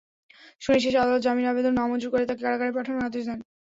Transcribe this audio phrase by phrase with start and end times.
[0.61, 3.39] শুনানি শেষে আদালত জামিন আবেদন নামঞ্জুর করে তাঁকে কারাগারে পাঠানোর আদেশ দেন।